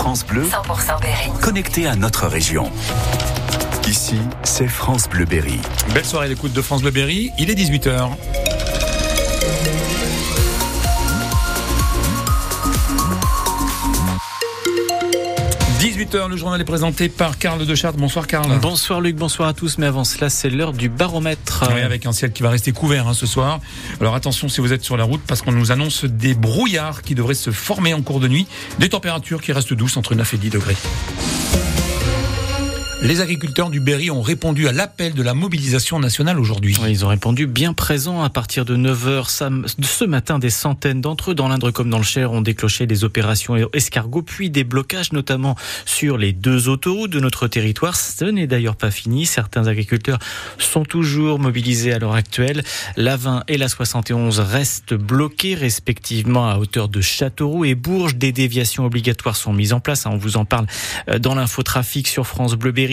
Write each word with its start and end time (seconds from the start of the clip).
France 0.00 0.24
Bleu, 0.24 0.44
100% 0.44 0.98
Berry. 1.02 1.30
connecté 1.42 1.86
à 1.86 1.94
notre 1.94 2.26
région. 2.26 2.70
Ici, 3.86 4.16
c'est 4.44 4.66
France 4.66 5.06
Bleu 5.06 5.26
Berry. 5.26 5.60
Belle 5.92 6.06
soirée 6.06 6.28
d'écoute 6.28 6.54
de 6.54 6.62
France 6.62 6.80
Bleu 6.80 6.90
Berry. 6.90 7.32
Il 7.38 7.50
est 7.50 7.54
18h. 7.54 8.08
«18h, 15.80 16.28
le 16.28 16.36
journal 16.36 16.60
est 16.60 16.64
présenté 16.64 17.08
par 17.08 17.38
Karl 17.38 17.64
de 17.64 17.74
Chartres. 17.74 17.98
Bonsoir 17.98 18.26
Karl. 18.26 18.58
Bonsoir 18.60 19.00
Luc, 19.00 19.16
bonsoir 19.16 19.48
à 19.48 19.54
tous. 19.54 19.78
Mais 19.78 19.86
avant 19.86 20.04
cela, 20.04 20.28
c'est 20.28 20.50
l'heure 20.50 20.74
du 20.74 20.90
baromètre. 20.90 21.70
Oui, 21.74 21.80
avec 21.80 22.04
un 22.04 22.12
ciel 22.12 22.32
qui 22.32 22.42
va 22.42 22.50
rester 22.50 22.72
couvert 22.72 23.08
hein, 23.08 23.14
ce 23.14 23.24
soir. 23.24 23.60
Alors 23.98 24.14
attention 24.14 24.50
si 24.50 24.60
vous 24.60 24.74
êtes 24.74 24.84
sur 24.84 24.98
la 24.98 25.04
route 25.04 25.22
parce 25.26 25.40
qu'on 25.40 25.52
nous 25.52 25.72
annonce 25.72 26.04
des 26.04 26.34
brouillards 26.34 27.00
qui 27.00 27.14
devraient 27.14 27.32
se 27.32 27.50
former 27.50 27.94
en 27.94 28.02
cours 28.02 28.20
de 28.20 28.28
nuit, 28.28 28.46
des 28.78 28.90
températures 28.90 29.40
qui 29.40 29.52
restent 29.52 29.72
douces 29.72 29.96
entre 29.96 30.14
9 30.14 30.34
et 30.34 30.36
10 30.36 30.50
degrés. 30.50 30.76
Les 33.02 33.22
agriculteurs 33.22 33.70
du 33.70 33.80
Berry 33.80 34.10
ont 34.10 34.20
répondu 34.20 34.68
à 34.68 34.72
l'appel 34.72 35.14
de 35.14 35.22
la 35.22 35.32
mobilisation 35.32 35.98
nationale 35.98 36.38
aujourd'hui. 36.38 36.76
Ils 36.86 37.02
ont 37.06 37.08
répondu 37.08 37.46
bien 37.46 37.72
présents 37.72 38.22
à 38.22 38.28
partir 38.28 38.66
de 38.66 38.76
9h 38.76 39.26
ce 39.82 40.04
matin. 40.04 40.38
Des 40.38 40.50
centaines 40.50 41.00
d'entre 41.00 41.30
eux 41.30 41.34
dans 41.34 41.48
l'Indre 41.48 41.70
comme 41.70 41.88
dans 41.88 41.96
le 41.96 42.04
Cher 42.04 42.30
ont 42.32 42.42
déclenché 42.42 42.86
des 42.86 43.02
opérations 43.02 43.56
escargots, 43.72 44.20
puis 44.20 44.50
des 44.50 44.64
blocages 44.64 45.12
notamment 45.12 45.56
sur 45.86 46.18
les 46.18 46.34
deux 46.34 46.68
autoroutes 46.68 47.10
de 47.10 47.20
notre 47.20 47.48
territoire. 47.48 47.96
Ce 47.96 48.26
n'est 48.26 48.46
d'ailleurs 48.46 48.76
pas 48.76 48.90
fini. 48.90 49.24
Certains 49.24 49.66
agriculteurs 49.66 50.18
sont 50.58 50.84
toujours 50.84 51.38
mobilisés 51.38 51.94
à 51.94 51.98
l'heure 51.98 52.14
actuelle. 52.14 52.62
La 52.96 53.16
20 53.16 53.44
et 53.48 53.56
la 53.56 53.68
71 53.68 54.40
restent 54.40 54.92
bloqués 54.92 55.54
respectivement 55.54 56.50
à 56.50 56.58
hauteur 56.58 56.90
de 56.90 57.00
Châteauroux 57.00 57.64
et 57.64 57.74
Bourges. 57.74 58.16
Des 58.16 58.32
déviations 58.32 58.84
obligatoires 58.84 59.36
sont 59.36 59.54
mises 59.54 59.72
en 59.72 59.80
place. 59.80 60.04
On 60.04 60.18
vous 60.18 60.36
en 60.36 60.44
parle 60.44 60.66
euh, 61.08 61.18
dans 61.18 61.34
l'infotrafic 61.34 62.06
sur 62.06 62.26
France 62.26 62.56
Bleu 62.56 62.72
Berry. 62.72 62.89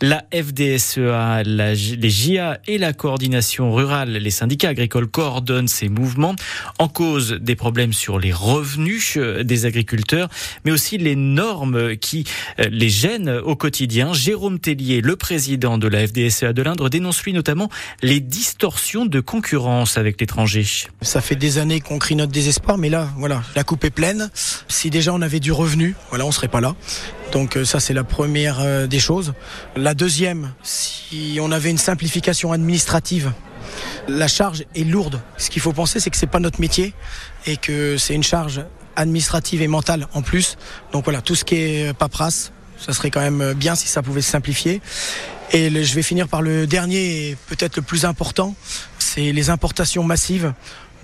La 0.00 0.24
FDSEA, 0.32 1.42
la, 1.44 1.74
les 1.74 2.10
JA 2.10 2.58
et 2.66 2.78
la 2.78 2.92
coordination 2.92 3.72
rurale, 3.72 4.10
les 4.10 4.30
syndicats 4.30 4.68
agricoles 4.68 5.08
coordonnent 5.08 5.68
ces 5.68 5.88
mouvements 5.88 6.36
en 6.78 6.88
cause 6.88 7.32
des 7.32 7.56
problèmes 7.56 7.92
sur 7.92 8.18
les 8.18 8.32
revenus 8.32 9.16
euh, 9.16 9.42
des 9.42 9.66
agriculteurs, 9.66 10.28
mais 10.64 10.70
aussi 10.70 10.98
les 10.98 11.16
normes 11.16 11.96
qui 11.96 12.24
euh, 12.58 12.68
les 12.70 12.88
gênent 12.88 13.30
au 13.30 13.56
quotidien. 13.56 14.12
Jérôme 14.12 14.58
Tellier, 14.58 15.00
le 15.00 15.16
président 15.16 15.78
de 15.78 15.88
la 15.88 16.06
FDSEA 16.06 16.52
de 16.52 16.62
l'Indre, 16.62 16.88
dénonce 16.88 17.22
lui 17.22 17.32
notamment 17.32 17.68
les 18.02 18.20
distorsions 18.20 19.06
de 19.06 19.20
concurrence 19.20 19.98
avec 19.98 20.20
l'étranger. 20.20 20.66
Ça 21.02 21.20
fait 21.20 21.36
des 21.36 21.58
années 21.58 21.80
qu'on 21.80 21.98
crie 21.98 22.16
notre 22.16 22.32
désespoir, 22.32 22.78
mais 22.78 22.88
là, 22.88 23.08
voilà, 23.16 23.42
la 23.56 23.64
coupe 23.64 23.84
est 23.84 23.90
pleine. 23.90 24.30
Si 24.68 24.90
déjà 24.90 25.12
on 25.12 25.22
avait 25.22 25.40
du 25.40 25.52
revenu, 25.52 25.94
voilà, 26.10 26.26
on 26.26 26.32
serait 26.32 26.48
pas 26.48 26.60
là. 26.60 26.74
Donc 27.32 27.56
euh, 27.56 27.64
ça 27.64 27.80
c'est 27.80 27.94
la 27.94 28.04
première 28.04 28.60
euh, 28.60 28.86
des 28.86 28.98
choses. 28.98 29.34
La 29.76 29.94
deuxième, 29.94 30.52
si 30.62 31.38
on 31.40 31.52
avait 31.52 31.70
une 31.70 31.78
simplification 31.78 32.52
administrative, 32.52 33.32
la 34.08 34.28
charge 34.28 34.64
est 34.74 34.84
lourde. 34.84 35.20
Ce 35.36 35.50
qu'il 35.50 35.62
faut 35.62 35.72
penser, 35.72 36.00
c'est 36.00 36.10
que 36.10 36.16
c'est 36.16 36.26
pas 36.26 36.40
notre 36.40 36.60
métier 36.60 36.94
et 37.46 37.56
que 37.56 37.96
c'est 37.98 38.14
une 38.14 38.22
charge 38.22 38.64
administrative 38.96 39.62
et 39.62 39.68
mentale 39.68 40.06
en 40.14 40.22
plus. 40.22 40.56
Donc 40.92 41.04
voilà, 41.04 41.20
tout 41.20 41.34
ce 41.34 41.44
qui 41.44 41.56
est 41.56 41.96
paperasse, 41.96 42.52
ça 42.78 42.92
serait 42.92 43.10
quand 43.10 43.20
même 43.20 43.52
bien 43.54 43.74
si 43.74 43.86
ça 43.88 44.02
pouvait 44.02 44.22
se 44.22 44.30
simplifier. 44.30 44.80
Et 45.52 45.70
je 45.84 45.94
vais 45.94 46.02
finir 46.02 46.28
par 46.28 46.42
le 46.42 46.66
dernier 46.66 47.28
et 47.28 47.36
peut-être 47.46 47.76
le 47.76 47.82
plus 47.82 48.04
important, 48.04 48.54
c'est 48.98 49.32
les 49.32 49.50
importations 49.50 50.02
massives 50.02 50.52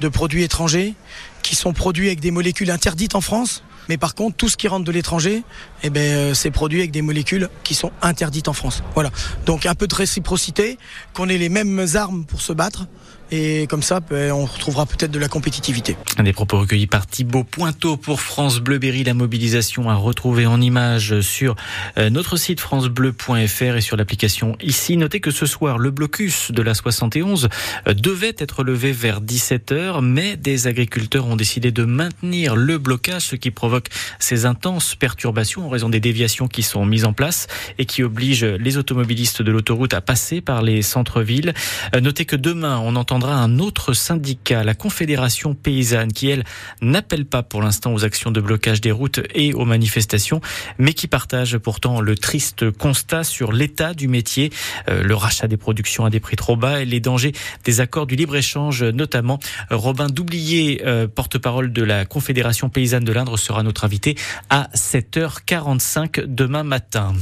de 0.00 0.08
produits 0.08 0.42
étrangers 0.42 0.94
qui 1.42 1.54
sont 1.54 1.72
produits 1.72 2.08
avec 2.08 2.20
des 2.20 2.30
molécules 2.30 2.70
interdites 2.70 3.14
en 3.14 3.20
France. 3.20 3.62
Mais 3.88 3.96
par 3.96 4.14
contre, 4.14 4.36
tout 4.36 4.48
ce 4.48 4.56
qui 4.56 4.68
rentre 4.68 4.84
de 4.84 4.92
l'étranger, 4.92 5.42
eh 5.82 5.90
ben, 5.90 6.00
euh, 6.00 6.34
c'est 6.34 6.50
produit 6.50 6.80
avec 6.80 6.90
des 6.90 7.02
molécules 7.02 7.48
qui 7.62 7.74
sont 7.74 7.92
interdites 8.02 8.48
en 8.48 8.52
France. 8.52 8.82
Voilà. 8.94 9.10
Donc 9.46 9.66
un 9.66 9.74
peu 9.74 9.86
de 9.86 9.94
réciprocité, 9.94 10.78
qu'on 11.12 11.28
ait 11.28 11.38
les 11.38 11.48
mêmes 11.48 11.86
armes 11.94 12.24
pour 12.24 12.40
se 12.40 12.52
battre. 12.52 12.86
Et 13.30 13.66
comme 13.68 13.82
ça, 13.82 14.00
ben, 14.00 14.32
on 14.32 14.44
retrouvera 14.44 14.86
peut-être 14.86 15.10
de 15.10 15.18
la 15.18 15.28
compétitivité. 15.28 15.96
Un 16.18 16.22
des 16.22 16.32
propos 16.32 16.60
recueillis 16.60 16.86
par 16.86 17.06
Thibaut 17.06 17.42
Pointeau 17.42 17.96
pour 17.96 18.20
France 18.20 18.60
Bleu 18.60 18.78
Berry. 18.78 19.02
La 19.02 19.14
mobilisation 19.14 19.90
à 19.90 19.94
retrouver 19.96 20.46
en 20.46 20.60
images 20.60 21.20
sur 21.20 21.56
euh, 21.98 22.10
notre 22.10 22.36
site 22.36 22.60
francebleu.fr 22.60 23.76
et 23.76 23.80
sur 23.80 23.96
l'application 23.96 24.56
ici. 24.62 24.96
Notez 24.96 25.18
que 25.18 25.32
ce 25.32 25.46
soir, 25.46 25.78
le 25.78 25.90
blocus 25.90 26.52
de 26.52 26.62
la 26.62 26.74
71 26.74 27.48
euh, 27.88 27.94
devait 27.94 28.36
être 28.38 28.62
levé 28.62 28.92
vers 28.92 29.20
17h, 29.20 30.00
mais 30.00 30.36
des 30.36 30.68
agriculteurs 30.68 31.26
ont 31.26 31.36
décidé 31.36 31.72
de 31.72 31.84
maintenir 31.84 32.54
le 32.54 32.78
blocage, 32.78 33.22
ce 33.22 33.36
qui 33.36 33.50
provoque 33.50 33.73
ces 34.18 34.46
intenses 34.46 34.94
perturbations 34.94 35.66
en 35.66 35.68
raison 35.68 35.88
des 35.88 36.00
déviations 36.00 36.48
qui 36.48 36.62
sont 36.62 36.84
mises 36.84 37.04
en 37.04 37.12
place 37.12 37.46
et 37.78 37.84
qui 37.84 38.02
obligent 38.02 38.44
les 38.44 38.76
automobilistes 38.76 39.42
de 39.42 39.52
l'autoroute 39.52 39.94
à 39.94 40.00
passer 40.00 40.40
par 40.40 40.62
les 40.62 40.82
centres-villes. 40.82 41.54
Euh, 41.94 42.00
Notez 42.00 42.24
que 42.24 42.36
demain, 42.36 42.78
on 42.78 42.96
entendra 42.96 43.34
un 43.34 43.58
autre 43.58 43.92
syndicat, 43.92 44.64
la 44.64 44.74
Confédération 44.74 45.54
paysanne, 45.54 46.12
qui 46.12 46.28
elle 46.28 46.44
n'appelle 46.80 47.26
pas 47.26 47.42
pour 47.42 47.62
l'instant 47.62 47.92
aux 47.92 48.04
actions 48.04 48.30
de 48.30 48.40
blocage 48.40 48.80
des 48.80 48.92
routes 48.92 49.20
et 49.34 49.54
aux 49.54 49.64
manifestations, 49.64 50.40
mais 50.78 50.92
qui 50.92 51.06
partage 51.06 51.58
pourtant 51.58 52.00
le 52.00 52.16
triste 52.16 52.70
constat 52.70 53.24
sur 53.24 53.52
l'état 53.52 53.94
du 53.94 54.08
métier, 54.08 54.50
euh, 54.88 55.02
le 55.02 55.14
rachat 55.14 55.48
des 55.48 55.56
productions 55.56 56.04
à 56.04 56.10
des 56.10 56.20
prix 56.20 56.36
trop 56.36 56.56
bas 56.56 56.80
et 56.80 56.84
les 56.84 57.00
dangers 57.00 57.32
des 57.64 57.80
accords 57.80 58.06
du 58.06 58.16
libre-échange, 58.16 58.82
notamment. 58.82 59.38
Robin 59.70 60.06
Doublier, 60.06 60.82
euh, 60.86 61.08
porte-parole 61.08 61.72
de 61.72 61.82
la 61.82 62.04
Confédération 62.04 62.68
paysanne 62.68 63.04
de 63.04 63.12
l'Indre, 63.12 63.36
sera 63.36 63.62
notre 63.64 63.84
invité 63.84 64.16
à 64.50 64.68
7h45 64.74 66.26
demain 66.26 66.62
matin. 66.62 67.14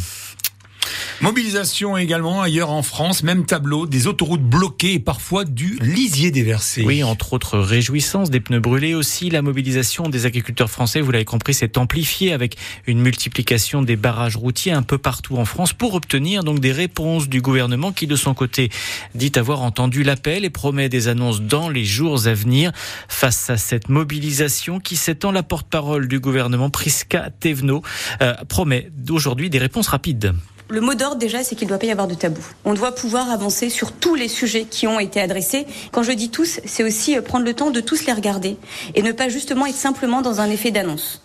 Mobilisation 1.20 1.96
également 1.96 2.42
ailleurs 2.42 2.70
en 2.70 2.82
France, 2.82 3.22
même 3.22 3.46
tableau, 3.46 3.86
des 3.86 4.06
autoroutes 4.06 4.42
bloquées 4.42 4.94
et 4.94 4.98
parfois 4.98 5.44
du 5.44 5.78
lisier 5.80 6.30
déversé. 6.30 6.82
Oui, 6.84 7.02
entre 7.02 7.32
autres 7.32 7.58
réjouissances, 7.58 8.30
des 8.30 8.40
pneus 8.40 8.60
brûlés 8.60 8.94
aussi. 8.94 9.30
La 9.30 9.42
mobilisation 9.42 10.08
des 10.08 10.26
agriculteurs 10.26 10.70
français, 10.70 11.00
vous 11.00 11.10
l'avez 11.10 11.24
compris, 11.24 11.54
s'est 11.54 11.78
amplifiée 11.78 12.32
avec 12.32 12.56
une 12.86 13.00
multiplication 13.00 13.82
des 13.82 13.96
barrages 13.96 14.36
routiers 14.36 14.72
un 14.72 14.82
peu 14.82 14.98
partout 14.98 15.36
en 15.36 15.44
France 15.44 15.72
pour 15.72 15.94
obtenir 15.94 16.44
donc 16.44 16.60
des 16.60 16.72
réponses 16.72 17.28
du 17.28 17.40
gouvernement 17.40 17.92
qui, 17.92 18.06
de 18.06 18.16
son 18.16 18.34
côté, 18.34 18.70
dit 19.14 19.32
avoir 19.36 19.62
entendu 19.62 20.02
l'appel 20.02 20.44
et 20.44 20.50
promet 20.50 20.88
des 20.88 21.08
annonces 21.08 21.40
dans 21.40 21.68
les 21.68 21.84
jours 21.84 22.26
à 22.26 22.34
venir. 22.34 22.72
Face 23.08 23.50
à 23.50 23.56
cette 23.56 23.88
mobilisation 23.88 24.80
qui 24.80 24.96
s'étend, 24.96 25.32
la 25.32 25.42
porte-parole 25.42 26.08
du 26.08 26.20
gouvernement, 26.20 26.70
Priska 26.70 27.30
Thévenot, 27.38 27.82
euh, 28.20 28.34
promet 28.48 28.90
aujourd'hui 29.10 29.50
des 29.50 29.58
réponses 29.58 29.88
rapides. 29.88 30.32
Le 30.68 30.80
mot 30.80 30.94
d'ordre 30.94 31.16
déjà, 31.16 31.44
c'est 31.44 31.54
qu'il 31.54 31.66
ne 31.66 31.70
doit 31.70 31.78
pas 31.78 31.86
y 31.86 31.90
avoir 31.90 32.08
de 32.08 32.14
tabou. 32.14 32.42
On 32.64 32.74
doit 32.74 32.94
pouvoir 32.94 33.30
avancer 33.30 33.68
sur 33.68 33.92
tous 33.92 34.14
les 34.14 34.28
sujets 34.28 34.64
qui 34.64 34.86
ont 34.86 35.00
été 35.00 35.20
adressés. 35.20 35.66
Quand 35.90 36.02
je 36.02 36.12
dis 36.12 36.30
tous, 36.30 36.60
c'est 36.64 36.84
aussi 36.84 37.16
euh, 37.16 37.22
prendre 37.22 37.44
le 37.44 37.54
temps 37.54 37.70
de 37.70 37.80
tous 37.80 38.06
les 38.06 38.12
regarder 38.12 38.56
et 38.94 39.02
ne 39.02 39.12
pas 39.12 39.28
justement 39.28 39.66
être 39.66 39.74
simplement 39.74 40.22
dans 40.22 40.40
un 40.40 40.50
effet 40.50 40.70
d'annonce. 40.70 41.20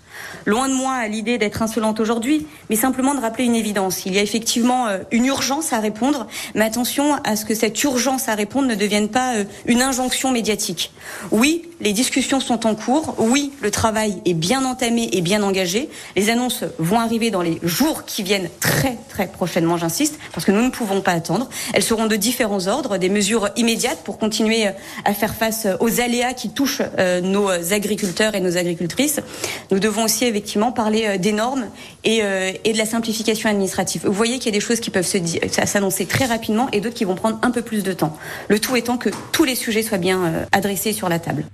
Loin 0.45 0.69
de 0.69 0.73
moi 0.73 1.07
l'idée 1.07 1.37
d'être 1.37 1.61
insolente 1.61 1.99
aujourd'hui, 1.99 2.47
mais 2.69 2.75
simplement 2.75 3.13
de 3.13 3.19
rappeler 3.19 3.45
une 3.45 3.55
évidence. 3.55 4.05
Il 4.05 4.13
y 4.13 4.19
a 4.19 4.21
effectivement 4.21 4.87
euh, 4.87 4.99
une 5.11 5.25
urgence 5.25 5.73
à 5.73 5.79
répondre, 5.79 6.27
mais 6.55 6.65
attention 6.65 7.15
à 7.23 7.35
ce 7.35 7.45
que 7.45 7.55
cette 7.55 7.81
urgence 7.83 8.27
à 8.29 8.35
répondre 8.35 8.67
ne 8.67 8.75
devienne 8.75 9.09
pas 9.09 9.35
euh, 9.35 9.43
une 9.65 9.81
injonction 9.81 10.31
médiatique. 10.31 10.91
Oui, 11.31 11.66
les 11.79 11.93
discussions 11.93 12.39
sont 12.39 12.65
en 12.65 12.75
cours. 12.75 13.15
Oui, 13.17 13.53
le 13.61 13.71
travail 13.71 14.21
est 14.25 14.33
bien 14.33 14.65
entamé 14.65 15.09
et 15.11 15.21
bien 15.21 15.43
engagé. 15.43 15.89
Les 16.15 16.29
annonces 16.29 16.63
vont 16.79 16.99
arriver 16.99 17.31
dans 17.31 17.41
les 17.41 17.59
jours 17.63 18.05
qui 18.05 18.23
viennent 18.23 18.49
très 18.59 18.97
très 19.09 19.27
prochainement, 19.27 19.77
j'insiste, 19.77 20.19
parce 20.33 20.45
que 20.45 20.51
nous 20.51 20.63
ne 20.63 20.69
pouvons 20.69 21.01
pas 21.01 21.11
attendre. 21.11 21.49
Elles 21.73 21.83
seront 21.83 22.07
de 22.07 22.15
différents 22.15 22.67
ordres, 22.67 22.97
des 22.97 23.09
mesures 23.09 23.49
immédiates 23.55 23.99
pour 24.03 24.17
continuer 24.17 24.67
euh, 24.67 24.71
à 25.05 25.13
faire 25.13 25.35
face 25.35 25.67
aux 25.79 26.01
aléas 26.01 26.33
qui 26.33 26.49
touchent 26.49 26.81
euh, 26.99 27.21
nos 27.21 27.49
agriculteurs 27.73 28.35
et 28.35 28.39
nos 28.39 28.57
agricultrices. 28.57 29.19
Nous 29.71 29.79
devons 29.79 30.03
aussi 30.03 30.25
effectivement 30.25 30.71
parler 30.71 31.05
euh, 31.05 31.17
des 31.17 31.31
normes 31.31 31.67
et, 32.03 32.19
euh, 32.23 32.51
de 32.65 32.77
la 32.77 32.85
simplification 32.85 33.49
administrative. 33.49 34.01
Vous 34.05 34.13
voyez 34.13 34.37
qu'il 34.37 34.45
y 34.47 34.55
a 34.55 34.59
des 34.59 34.65
choses 34.65 34.79
qui 34.79 34.89
peuvent 34.89 35.07
s'annoncer 35.65 36.05
très 36.05 36.25
rapidement 36.25 36.67
et 36.71 36.81
d'autres 36.81 36.95
qui 36.95 37.05
vont 37.05 37.15
prendre 37.15 37.39
un 37.41 37.51
peu 37.51 37.61
plus 37.61 37.83
de 37.83 37.93
temps. 37.93 38.17
Le 38.47 38.59
tout 38.59 38.75
étant 38.75 38.97
que 38.97 39.09
tous 39.31 39.43
les 39.43 39.55
sujets 39.55 39.83
soient 39.83 39.97
bien 39.97 40.23
euh, 40.23 40.45
adressés 40.51 40.93
sur 40.93 41.09
la 41.09 41.19
table. 41.19 41.45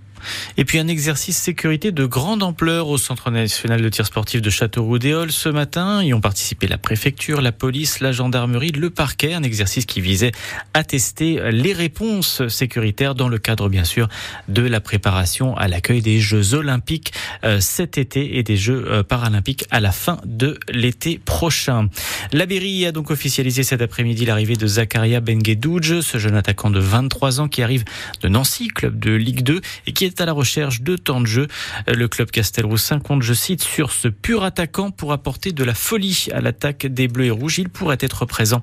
Et 0.57 0.65
puis 0.65 0.79
un 0.79 0.87
exercice 0.87 1.37
sécurité 1.37 1.91
de 1.91 2.05
grande 2.05 2.43
ampleur 2.43 2.89
au 2.89 2.97
Centre 2.97 3.31
national 3.31 3.81
de 3.81 3.89
tir 3.89 4.05
sportif 4.05 4.41
de 4.41 4.49
Châteauroux-des-Halles 4.49 5.31
ce 5.31 5.49
matin. 5.49 6.03
Y 6.03 6.13
ont 6.13 6.21
participé 6.21 6.67
la 6.67 6.77
préfecture, 6.77 7.41
la 7.41 7.51
police, 7.51 7.99
la 7.99 8.11
gendarmerie, 8.11 8.71
le 8.71 8.89
parquet. 8.89 9.33
Un 9.33 9.43
exercice 9.43 9.85
qui 9.85 10.01
visait 10.01 10.31
à 10.73 10.83
tester 10.83 11.39
les 11.51 11.73
réponses 11.73 12.47
sécuritaires 12.47 13.15
dans 13.15 13.29
le 13.29 13.37
cadre, 13.37 13.69
bien 13.69 13.83
sûr, 13.83 14.07
de 14.47 14.61
la 14.61 14.79
préparation 14.79 15.55
à 15.57 15.67
l'accueil 15.67 16.01
des 16.01 16.19
Jeux 16.19 16.53
olympiques 16.53 17.13
euh, 17.43 17.59
cet 17.59 17.97
été 17.97 18.37
et 18.37 18.43
des 18.43 18.57
Jeux 18.57 18.85
euh, 18.87 19.03
paralympiques 19.03 19.65
à 19.71 19.79
la 19.79 19.91
fin 19.91 20.19
de 20.25 20.59
l'été 20.69 21.19
prochain. 21.23 21.89
La 22.31 22.45
Berry 22.45 22.85
a 22.85 22.91
donc 22.91 23.11
officialisé 23.11 23.63
cet 23.63 23.81
après-midi 23.81 24.25
l'arrivée 24.25 24.55
de 24.55 24.67
Zakaria 24.67 25.19
Benguedouj, 25.19 26.01
ce 26.01 26.17
jeune 26.17 26.35
attaquant 26.35 26.69
de 26.69 26.79
23 26.79 27.41
ans 27.41 27.47
qui 27.47 27.61
arrive 27.61 27.83
de 28.21 28.27
Nancy, 28.27 28.67
club 28.67 28.99
de 28.99 29.11
Ligue 29.11 29.43
2, 29.43 29.61
et 29.87 29.93
qui 29.93 30.05
est 30.05 30.12
est 30.13 30.21
à 30.21 30.25
la 30.25 30.31
recherche 30.31 30.81
de 30.81 30.95
temps 30.95 31.21
de 31.21 31.25
jeu. 31.25 31.47
Le 31.87 32.07
club 32.07 32.29
Castelroussin 32.29 32.99
compte, 32.99 33.23
je 33.23 33.33
cite, 33.33 33.63
sur 33.63 33.91
ce 33.91 34.07
pur 34.07 34.43
attaquant 34.43 34.91
pour 34.91 35.11
apporter 35.11 35.51
de 35.51 35.63
la 35.63 35.73
folie 35.73 36.27
à 36.31 36.41
l'attaque 36.41 36.85
des 36.85 37.07
Bleus 37.07 37.25
et 37.25 37.31
Rouges. 37.31 37.57
Il 37.59 37.69
pourrait 37.69 37.97
être 37.99 38.25
présent 38.25 38.61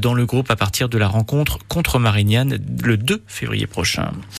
dans 0.00 0.14
le 0.14 0.24
groupe 0.26 0.50
à 0.50 0.56
partir 0.56 0.88
de 0.88 0.98
la 0.98 1.08
rencontre 1.08 1.58
contre 1.68 1.98
Marignane 1.98 2.58
le 2.82 2.96
2 2.96 3.22
février 3.26 3.66
prochain. 3.66 4.12